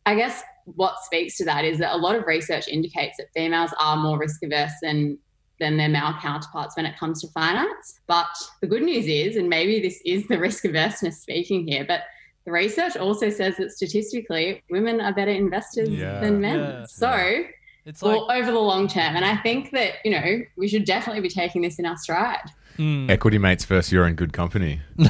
i 0.06 0.16
guess 0.16 0.42
what 0.66 0.96
speaks 1.04 1.38
to 1.38 1.46
that 1.46 1.66
is 1.66 1.78
that 1.78 1.94
a 1.94 1.98
lot 1.98 2.16
of 2.16 2.26
research 2.26 2.68
indicates 2.68 3.18
that 3.18 3.28
females 3.36 3.72
are 3.80 3.98
more 3.98 4.18
risk 4.18 4.42
averse 4.44 4.72
than 4.82 5.18
than 5.62 5.78
their 5.78 5.88
male 5.88 6.14
counterparts 6.22 6.76
when 6.76 6.86
it 6.86 6.98
comes 6.98 7.22
to 7.22 7.28
finance. 7.30 8.02
But 8.08 8.28
the 8.60 8.68
good 8.68 8.82
news 8.82 9.06
is, 9.08 9.38
and 9.38 9.48
maybe 9.48 9.80
this 9.80 10.02
is 10.06 10.28
the 10.28 10.38
risk 10.48 10.66
averseness 10.66 11.22
speaking 11.22 11.66
here, 11.66 11.86
but 11.88 12.02
the 12.46 12.52
research 12.52 12.98
also 12.98 13.30
says 13.30 13.56
that 13.58 13.72
statistically, 13.72 14.64
women 14.70 15.00
are 15.00 15.14
better 15.14 15.32
investors 15.32 15.90
yeah. 15.90 16.20
than 16.20 16.42
men. 16.42 16.60
Yeah. 16.60 16.86
So 16.86 17.44
it's 17.86 18.02
like, 18.02 18.28
well, 18.28 18.32
over 18.32 18.52
the 18.52 18.60
long 18.60 18.88
term. 18.88 19.16
And 19.16 19.24
I 19.24 19.38
think 19.38 19.72
that, 19.72 19.94
you 20.04 20.12
know, 20.12 20.42
we 20.58 20.68
should 20.68 20.86
definitely 20.86 21.22
be 21.22 21.30
taking 21.30 21.62
this 21.62 21.78
in 21.78 21.86
our 21.86 21.98
stride. 21.98 22.50
Mm. 22.78 23.12
Equity 23.12 23.38
mates 23.38 23.66
versus 23.66 23.92
you're 23.92 24.08
in 24.08 24.16
good 24.16 24.34
company. 24.34 24.82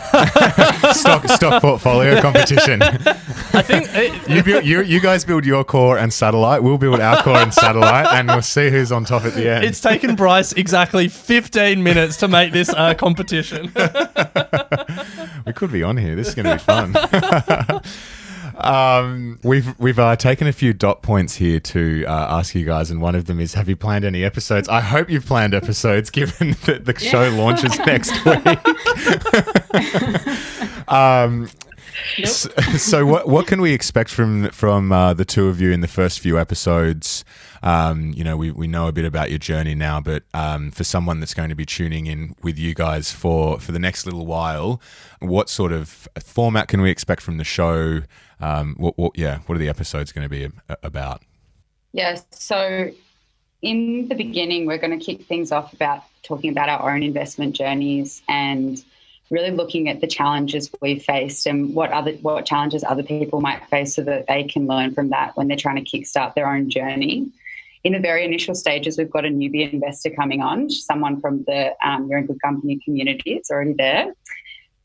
stock 0.92 1.28
stock 1.30 1.62
portfolio 1.62 2.20
competition. 2.22 2.82
I 3.54 3.62
think 3.62 3.88
it, 3.94 4.30
you, 4.30 4.44
build, 4.44 4.66
you 4.66 4.82
you 4.82 5.00
guys 5.00 5.26
build 5.26 5.46
your 5.46 5.64
core 5.64 5.98
and 5.98 6.14
satellite. 6.14 6.64
We'll 6.64 6.78
build 6.78 7.00
our 7.00 7.22
core 7.22 7.38
and 7.38 7.54
satellite, 7.54 8.08
and 8.14 8.28
we'll 8.28 8.42
see 8.42 8.70
who's 8.70 8.92
on 8.92 9.06
top 9.06 9.26
at 9.26 9.34
the 9.34 9.50
end. 9.50 9.66
It's 9.66 9.82
taken 9.82 10.16
Bryce 10.16 10.54
exactly 10.54 11.08
15 11.08 11.84
minutes 11.84 12.18
to 12.18 12.28
make 12.28 12.54
this 12.54 12.70
uh, 12.70 12.94
competition. 12.94 13.72
we 15.46 15.54
could 15.54 15.72
be 15.72 15.84
on 15.84 15.98
here. 15.98 16.16
This 16.16 16.30
is 16.30 16.36
going 16.36 16.46
to 16.46 16.54
be 16.54 16.60
fun. 16.60 17.82
Um, 18.58 19.40
we've 19.44 19.78
we've 19.80 19.98
uh, 19.98 20.16
taken 20.16 20.48
a 20.48 20.54
few 20.54 20.74
dot 20.74 21.02
points 21.02 21.36
here 21.36 21.60
to 21.60 22.06
uh, 22.06 22.38
ask 22.38 22.54
you 22.54 22.64
guys, 22.66 22.92
and 22.92 23.02
one 23.02 23.16
of 23.16 23.26
them 23.26 23.40
is: 23.40 23.56
Have 23.56 23.68
you 23.68 23.76
planned 23.76 24.06
any 24.06 24.24
episodes? 24.24 24.70
I 24.70 24.82
hope 24.82 25.10
you've 25.10 25.26
planned 25.26 25.54
episodes, 25.56 26.10
given 26.12 26.56
that 26.66 26.86
the 26.86 26.98
show 27.00 27.30
launches 27.30 27.78
next 27.80 28.12
week. 28.24 28.60
um, 30.90 31.50
Nope. 32.18 32.28
So, 32.28 32.50
so, 32.78 33.06
what 33.06 33.28
what 33.28 33.48
can 33.48 33.62
we 33.62 33.74
expect 33.74 34.10
from 34.10 34.50
from 34.50 34.92
uh, 34.92 35.14
the 35.14 35.26
two 35.26 35.48
of 35.48 35.62
you 35.62 35.72
in 35.72 35.82
the 35.82 35.88
first 35.88 36.20
few 36.20 36.40
episodes? 36.40 37.24
Um, 37.64 38.12
you 38.16 38.24
know, 38.24 38.38
we, 38.38 38.50
we 38.50 38.68
know 38.68 38.88
a 38.88 38.92
bit 38.92 39.06
about 39.06 39.30
your 39.30 39.38
journey 39.38 39.76
now, 39.76 40.02
but 40.02 40.24
um, 40.34 40.72
for 40.72 40.84
someone 40.84 41.20
that's 41.20 41.36
going 41.36 41.50
to 41.50 41.56
be 41.56 41.66
tuning 41.66 42.08
in 42.08 42.36
with 42.42 42.58
you 42.58 42.74
guys 42.74 43.12
for 43.12 43.60
for 43.60 43.72
the 43.72 43.80
next 43.80 44.06
little 44.06 44.26
while, 44.26 44.82
what 45.20 45.50
sort 45.50 45.72
of 45.72 46.08
format 46.24 46.68
can 46.68 46.82
we 46.82 46.90
expect 46.90 47.22
from 47.22 47.38
the 47.38 47.44
show? 47.44 48.02
Um, 48.40 48.76
what, 48.78 48.98
what, 48.98 49.18
yeah, 49.18 49.40
what 49.46 49.56
are 49.56 49.60
the 49.60 49.70
episodes 49.70 50.12
going 50.12 50.26
to 50.26 50.30
be 50.30 50.50
about? 50.82 51.22
Yes. 51.94 52.26
Yeah, 52.32 52.38
so 52.38 52.92
in 53.62 54.08
the 54.08 54.16
beginning, 54.16 54.66
we're 54.66 54.80
going 54.80 54.98
to 54.98 55.04
kick 55.04 55.28
things 55.28 55.52
off 55.52 55.74
about 55.74 56.04
talking 56.24 56.52
about 56.52 56.70
our 56.70 56.94
own 56.94 57.04
investment 57.04 57.56
journeys 57.56 58.22
and 58.28 58.84
really 59.32 59.50
looking 59.50 59.88
at 59.88 60.02
the 60.02 60.08
challenges 60.08 60.70
we've 60.82 61.02
faced 61.02 61.48
and 61.48 61.74
what 61.74 61.92
other 61.92 62.12
what 62.22 62.46
challenges 62.46 62.84
other 62.84 63.02
people 63.02 63.42
might 63.42 63.66
face 63.70 63.96
so 63.96 64.04
that 64.04 64.28
they 64.28 64.44
can 64.44 64.68
learn 64.68 64.94
from 64.94 65.10
that 65.10 65.36
when 65.36 65.48
they're 65.48 65.58
trying 65.58 65.84
to 65.84 65.90
kickstart 65.90 66.36
their 66.36 66.48
own 66.48 66.70
journey. 66.70 67.32
In 67.84 67.94
the 67.94 68.00
very 68.00 68.24
initial 68.24 68.54
stages, 68.54 68.98
we've 68.98 69.10
got 69.10 69.26
a 69.26 69.30
newbie 69.30 69.72
investor 69.74 70.12
coming 70.12 70.42
on, 70.42 70.70
someone 70.70 71.20
from 71.20 71.44
the 71.48 71.74
um, 71.84 72.08
You're 72.08 72.20
in 72.20 72.28
Good 72.28 72.42
Company 72.42 72.80
community. 72.84 73.34
It's 73.34 73.50
already 73.50 73.74
there. 73.74 74.14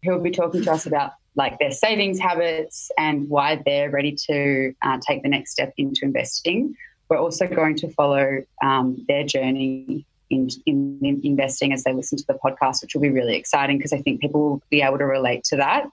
Who'll 0.04 0.22
be 0.22 0.30
talking 0.30 0.62
to 0.62 0.72
us 0.72 0.86
about 0.86 1.12
like 1.34 1.58
their 1.58 1.72
savings 1.72 2.18
habits 2.18 2.90
and 2.96 3.28
why 3.28 3.60
they're 3.66 3.90
ready 3.90 4.16
to 4.28 4.72
uh, 4.80 4.98
take 5.06 5.22
the 5.22 5.28
next 5.28 5.50
step 5.50 5.74
into 5.76 6.04
investing. 6.04 6.74
We're 7.10 7.18
also 7.18 7.46
going 7.46 7.76
to 7.78 7.92
follow 7.92 8.42
um, 8.62 9.04
their 9.06 9.24
journey 9.24 10.06
in, 10.30 10.48
in, 10.66 10.98
in, 11.02 11.20
investing 11.22 11.72
as 11.72 11.84
they 11.84 11.92
listen 11.92 12.18
to 12.18 12.24
the 12.26 12.34
podcast, 12.34 12.82
which 12.82 12.94
will 12.94 13.02
be 13.02 13.10
really 13.10 13.36
exciting 13.36 13.78
because 13.78 13.92
I 13.92 13.98
think 13.98 14.20
people 14.20 14.40
will 14.40 14.62
be 14.70 14.82
able 14.82 14.98
to 14.98 15.06
relate 15.06 15.44
to 15.44 15.56
that. 15.56 15.86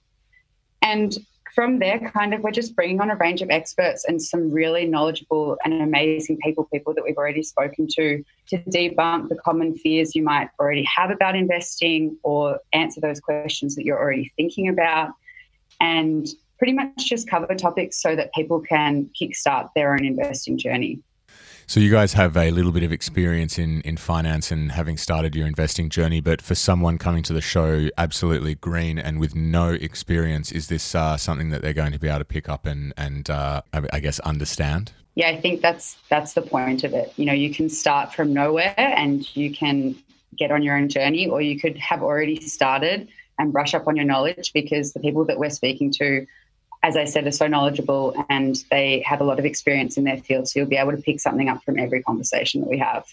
And 0.82 1.18
from 1.54 1.78
there, 1.80 2.00
kind 2.00 2.34
of, 2.34 2.42
we're 2.42 2.52
just 2.52 2.76
bringing 2.76 3.00
on 3.00 3.12
a 3.12 3.16
range 3.16 3.42
of 3.44 3.50
experts 3.52 4.06
and 4.06 4.22
some 4.22 4.52
really 4.52 4.86
knowledgeable 4.86 5.56
and 5.64 5.82
amazing 5.84 6.38
people, 6.44 6.68
people 6.74 6.96
that 6.96 7.04
we've 7.04 7.18
already 7.18 7.44
spoken 7.44 7.88
to, 7.92 8.24
to 8.48 8.58
debunk 8.70 9.30
the 9.30 9.36
common 9.36 9.76
fears 9.76 10.16
you 10.16 10.24
might 10.24 10.50
already 10.60 10.84
have 10.84 11.12
about 11.12 11.36
investing 11.36 12.18
or 12.24 12.60
answer 12.74 13.00
those 13.02 13.20
questions 13.20 13.76
that 13.76 13.86
you're 13.86 14.00
already 14.00 14.34
thinking 14.36 14.68
about 14.68 15.12
and 15.80 16.28
pretty 16.58 16.74
much 16.74 16.92
just 16.98 17.30
cover 17.30 17.54
topics 17.54 18.02
so 18.02 18.16
that 18.16 18.34
people 18.34 18.60
can 18.60 19.10
kickstart 19.20 19.70
their 19.76 19.94
own 19.94 20.04
investing 20.04 20.58
journey. 20.58 21.00
So 21.66 21.80
you 21.80 21.90
guys 21.90 22.14
have 22.14 22.36
a 22.36 22.52
little 22.52 22.72
bit 22.72 22.84
of 22.84 22.92
experience 22.92 23.58
in, 23.58 23.82
in 23.82 23.98
finance 23.98 24.52
and 24.52 24.72
having 24.72 24.98
started 24.98 25.34
your 25.34 25.48
investing 25.48 25.90
journey, 25.90 26.20
but 26.22 26.42
for 26.42 26.56
someone 26.56 26.98
coming 26.98 27.24
to 27.24 27.34
the 27.34 27.42
show 27.42 27.90
absolutely 27.98 28.56
green 28.56 29.00
and 29.00 29.20
with 29.20 29.36
no 29.36 29.70
experience, 29.70 30.52
is 30.52 30.68
this 30.68 30.94
uh, 30.94 31.18
something 31.18 31.50
that 31.52 31.62
they're 31.62 31.74
going 31.74 31.94
to 31.94 32.00
be 32.00 32.08
able 32.08 32.20
to 32.20 32.26
pick 32.26 32.50
up 32.50 32.66
and 32.66 32.94
and 32.98 33.30
uh, 33.30 33.62
I 33.74 34.00
guess 34.00 34.20
understand? 34.20 34.92
Yeah, 35.16 35.30
I 35.30 35.40
think 35.40 35.62
that's 35.62 35.98
that's 36.10 36.34
the 36.34 36.42
point 36.42 36.84
of 36.84 36.94
it. 36.94 37.14
You 37.16 37.26
know, 37.26 37.34
you 37.34 37.54
can 37.54 37.70
start 37.70 38.14
from 38.14 38.34
nowhere 38.34 38.74
and 38.78 39.36
you 39.36 39.54
can 39.54 39.96
get 40.38 40.52
on 40.52 40.64
your 40.64 40.76
own 40.76 40.90
journey, 40.90 41.28
or 41.28 41.42
you 41.42 41.60
could 41.60 41.78
have 41.78 42.02
already 42.02 42.42
started 42.42 43.08
and 43.40 43.52
brush 43.54 43.74
up 43.74 43.88
on 43.88 43.96
your 43.96 44.06
knowledge 44.06 44.52
because 44.54 44.94
the 44.94 45.00
people 45.00 45.26
that 45.26 45.40
we're 45.40 45.50
speaking 45.50 45.92
to, 45.92 46.26
as 46.84 46.98
I 46.98 47.06
said, 47.06 47.26
are 47.26 47.32
so 47.32 47.48
knowledgeable 47.48 48.14
and 48.30 48.64
they 48.70 49.02
have 49.06 49.22
a 49.22 49.24
lot 49.24 49.40
of 49.40 49.46
experience 49.46 49.98
in 49.98 50.04
their 50.04 50.18
field. 50.18 50.50
So 50.50 50.60
you'll 50.60 50.70
be 50.70 50.76
able 50.76 50.92
to 50.92 51.02
pick 51.02 51.20
something 51.20 51.48
up 51.48 51.64
from 51.64 51.80
every 51.80 52.04
conversation 52.04 52.62
that 52.62 52.70
we 52.70 52.78
have. 52.78 53.08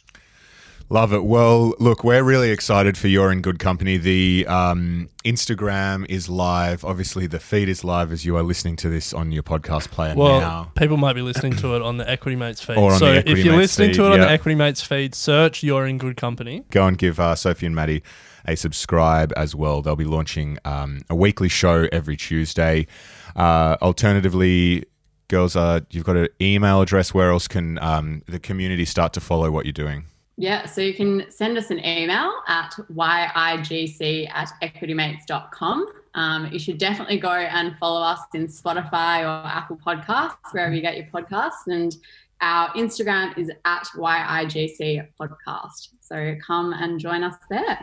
Love 0.93 1.13
it. 1.13 1.23
Well, 1.23 1.75
look, 1.79 2.03
we're 2.03 2.25
really 2.25 2.51
excited 2.51 2.99
for 2.99 3.07
You're 3.07 3.31
in 3.31 3.43
Good 3.43 3.61
Company. 3.61 3.97
The 3.97 4.45
um, 4.49 5.09
Instagram 5.25 6.05
is 6.09 6.29
live. 6.29 6.85
Obviously, 6.85 7.29
the 7.29 7.39
feed 7.39 7.69
is 7.69 7.85
live 7.85 8.11
as 8.11 8.27
you 8.27 8.37
are 8.37 8.43
listening 8.43 8.75
to 8.75 8.89
this 8.89 9.15
on 9.15 9.31
your 9.31 9.45
podcast 9.45 9.93
player 9.93 10.17
well, 10.17 10.41
now. 10.41 10.73
People 10.75 10.97
might 10.97 11.13
be 11.13 11.23
listening 11.23 11.53
to 11.59 11.77
it 11.77 11.83
on 11.83 11.99
the 11.99 12.11
Equity 12.11 12.35
Mates 12.35 12.61
feed. 12.61 12.77
Or 12.77 12.91
on 12.91 12.99
so 12.99 13.07
the 13.07 13.19
Equity 13.19 13.41
if 13.41 13.45
you're 13.45 13.57
Mates 13.57 13.79
listening 13.79 13.91
feed, 13.91 13.97
to 13.99 14.07
it 14.07 14.13
on 14.15 14.21
the 14.21 14.31
Equity 14.31 14.57
Mates 14.57 14.83
feed, 14.83 15.15
search 15.15 15.63
You're 15.63 15.87
in 15.87 15.99
Good 15.99 16.17
Company. 16.17 16.65
Go 16.73 16.89
and 16.89 16.99
give 16.99 17.21
uh, 17.21 17.37
Sophie 17.37 17.67
and 17.67 17.75
Maddie 17.77 18.03
a 18.49 18.57
subscribe 18.57 19.33
as 19.37 19.55
well. 19.55 19.83
They'll 19.83 19.95
be 19.95 20.05
launching 20.05 20.59
um, 20.65 21.03
a 21.09 21.15
weekly 21.15 21.49
show 21.49 21.87
every 21.93 22.17
Tuesday. 22.17 22.89
Uh, 23.37 23.77
alternatively, 23.83 24.85
girls, 25.29 25.57
uh, 25.57 25.81
you've 25.91 26.05
got 26.05 26.17
an 26.17 26.29
email 26.41 26.81
address. 26.83 27.15
Where 27.15 27.31
else 27.31 27.49
can 27.49 27.79
um, 27.79 28.23
the 28.27 28.39
community 28.39 28.85
start 28.85 29.13
to 29.15 29.21
follow 29.21 29.51
what 29.51 29.65
you're 29.65 29.73
doing? 29.73 30.05
Yeah, 30.37 30.65
so 30.65 30.81
you 30.81 30.95
can 30.95 31.31
send 31.31 31.59
us 31.59 31.71
an 31.71 31.85
email 31.85 32.33
at 32.49 32.73
yigc 32.91 34.31
at 34.33 34.49
equitymates.com. 34.63 35.87
Um, 36.15 36.49
you 36.51 36.59
should 36.59 36.79
definitely 36.79 37.19
go 37.19 37.33
and 37.33 37.77
follow 37.79 38.01
us 38.01 38.21
in 38.33 38.47
Spotify 38.47 39.21
or 39.21 39.47
Apple 39.47 39.77
Podcasts, 39.77 40.53
wherever 40.53 40.75
you 40.75 40.81
get 40.81 40.97
your 40.97 41.07
podcasts. 41.07 41.67
And 41.67 41.95
our 42.41 42.71
Instagram 42.71 43.37
is 43.37 43.51
at 43.67 43.85
YIGC 43.95 45.09
podcast. 45.21 45.89
So 46.01 46.35
come 46.45 46.73
and 46.73 46.99
join 46.99 47.23
us 47.23 47.37
there. 47.51 47.79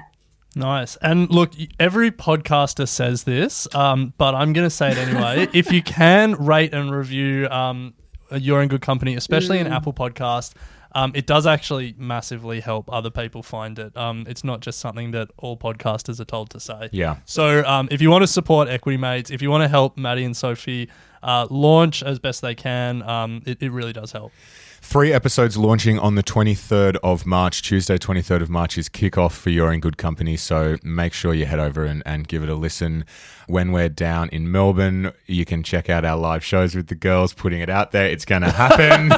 Nice. 0.58 0.96
And 0.98 1.30
look, 1.30 1.52
every 1.80 2.10
podcaster 2.10 2.88
says 2.88 3.24
this, 3.24 3.74
um, 3.76 4.14
but 4.18 4.34
I'm 4.34 4.54
going 4.54 4.66
to 4.66 4.72
say 4.72 4.92
it 4.92 4.98
anyway. 4.98 5.48
if 5.54 5.72
you 5.72 5.84
can 5.84 6.34
rate 6.34 6.74
and 6.74 6.92
review 6.92 7.48
um, 7.50 7.94
You're 8.32 8.64
in 8.64 8.68
Good 8.68 8.82
Company, 8.82 9.16
especially 9.16 9.60
in 9.60 9.68
Apple 9.68 9.94
Podcast, 9.94 10.54
um, 10.98 11.12
it 11.14 11.28
does 11.28 11.46
actually 11.46 11.94
massively 12.00 12.60
help 12.60 12.92
other 12.92 13.12
people 13.12 13.44
find 13.44 13.78
it. 13.78 13.96
Um, 13.96 14.26
it's 14.28 14.44
not 14.44 14.62
just 14.62 14.80
something 14.80 15.12
that 15.12 15.30
all 15.38 15.56
podcasters 15.56 16.20
are 16.20 16.26
told 16.26 16.50
to 16.50 16.60
say. 16.60 16.90
Yeah. 16.92 17.18
So 17.26 17.64
um, 17.66 17.88
if 17.92 18.02
you 18.02 18.10
want 18.10 18.24
to 18.24 18.28
support 18.28 18.68
Equity 18.68 18.98
Mates, 18.98 19.30
if 19.30 19.44
you 19.44 19.52
want 19.52 19.64
to 19.64 19.68
help 19.68 19.96
Maddie 19.96 20.24
and 20.24 20.36
Sophie 20.36 20.90
uh, 21.22 21.46
launch 21.52 22.02
as 22.02 22.18
best 22.18 22.42
they 22.42 22.56
can, 22.56 23.04
um, 23.04 23.44
it, 23.46 23.62
it 23.62 23.70
really 23.70 23.94
does 23.94 24.12
help. 24.12 24.32
Three 24.82 25.12
episodes 25.12 25.58
launching 25.58 26.00
on 26.00 26.16
the 26.16 26.24
23rd 26.24 26.98
of 27.04 27.26
March. 27.26 27.62
Tuesday, 27.62 27.98
23rd 27.98 28.42
of 28.42 28.50
March 28.50 28.78
is 28.78 28.88
kickoff 28.90 29.34
for 29.34 29.50
You're 29.50 29.74
in 29.74 29.80
Good 29.80 29.98
Company. 29.98 30.38
So 30.38 30.78
make 30.82 31.14
sure 31.14 31.34
you 31.34 31.46
head 31.46 31.60
over 31.60 31.84
and, 31.84 32.02
and 32.06 32.28
give 32.28 32.42
it 32.42 32.50
a 32.50 32.56
listen. 32.56 33.06
When 33.48 33.72
we're 33.72 33.90
down 33.90 34.30
in 34.30 34.52
Melbourne, 34.52 35.12
you 35.26 35.46
can 35.46 35.62
check 35.62 35.90
out 35.90 36.06
our 36.06 36.18
live 36.18 36.44
shows 36.44 36.74
with 36.74 36.88
the 36.88 36.96
girls, 36.96 37.34
putting 37.34 37.60
it 37.60 37.70
out 37.70 37.92
there. 37.92 38.08
It's 38.08 38.26
going 38.26 38.44
to 38.44 38.52
happen. 38.52 39.12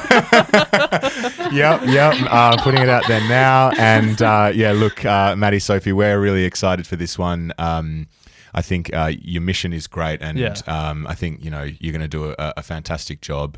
yep, 1.52 1.82
yep. 1.86 2.16
Uh, 2.30 2.58
putting 2.62 2.82
it 2.82 2.90
out 2.90 3.08
there 3.08 3.22
now. 3.28 3.72
And 3.78 4.22
uh, 4.22 4.52
yeah, 4.54 4.72
look, 4.72 5.04
uh, 5.06 5.36
Maddie, 5.36 5.60
Sophie, 5.60 5.94
we're 5.94 6.20
really 6.20 6.44
excited 6.46 6.86
for 6.88 6.96
this 6.96 7.18
one. 7.18 7.52
Um, 7.58 8.08
I 8.54 8.62
think 8.62 8.94
uh, 8.94 9.12
your 9.22 9.42
mission 9.42 9.74
is 9.74 9.88
great, 9.88 10.22
and 10.22 10.38
Yeah. 10.38 10.56
um, 10.68 11.06
I 11.08 11.14
think 11.16 11.44
you 11.44 11.52
know 11.52 11.64
you're 11.64 11.92
going 11.94 12.02
to 12.02 12.08
do 12.08 12.32
a, 12.32 12.54
a 12.58 12.64
fantastic 12.64 13.22
job. 13.22 13.58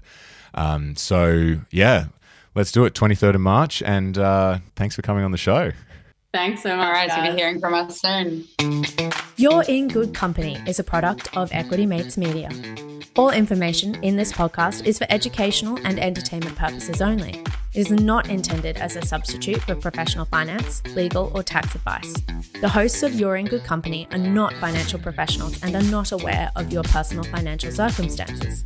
Um, 0.53 0.95
so 0.97 1.59
yeah, 1.71 2.07
let's 2.55 2.71
do 2.73 2.83
it. 2.85 2.93
23rd 2.93 3.35
of 3.35 3.41
March, 3.41 3.81
and 3.83 4.17
uh, 4.17 4.59
thanks 4.75 4.95
for 4.95 5.01
coming 5.01 5.23
on 5.23 5.31
the 5.31 5.37
show. 5.37 5.71
Thanks 6.33 6.63
so 6.63 6.75
much. 6.77 6.85
All 6.85 6.91
right, 6.93 7.09
so 7.09 7.15
guys. 7.17 7.25
you'll 7.25 7.35
be 7.35 7.41
hearing 7.41 7.59
from 7.59 7.73
us 7.73 7.99
soon. 8.01 8.45
You're 9.37 9.63
in 9.63 9.87
Good 9.89 10.13
Company 10.13 10.57
is 10.65 10.79
a 10.79 10.83
product 10.83 11.35
of 11.35 11.49
Equity 11.53 11.85
Mates 11.85 12.17
Media. 12.17 12.49
All 13.17 13.31
information 13.31 13.95
in 14.01 14.15
this 14.15 14.31
podcast 14.31 14.85
is 14.85 14.97
for 14.97 15.05
educational 15.09 15.77
and 15.85 15.99
entertainment 15.99 16.55
purposes 16.55 17.01
only. 17.01 17.43
Is 17.73 17.89
not 17.89 18.29
intended 18.29 18.75
as 18.75 18.97
a 18.97 19.01
substitute 19.01 19.61
for 19.61 19.75
professional 19.75 20.25
finance, 20.25 20.83
legal, 20.87 21.31
or 21.33 21.41
tax 21.41 21.73
advice. 21.73 22.13
The 22.59 22.67
hosts 22.67 23.01
of 23.01 23.13
You're 23.15 23.37
in 23.37 23.45
Good 23.45 23.63
Company 23.63 24.09
are 24.11 24.17
not 24.17 24.53
financial 24.55 24.99
professionals 24.99 25.57
and 25.63 25.73
are 25.77 25.83
not 25.83 26.11
aware 26.11 26.51
of 26.57 26.73
your 26.73 26.83
personal 26.83 27.23
financial 27.23 27.71
circumstances. 27.71 28.65